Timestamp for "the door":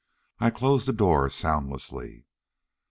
0.87-1.29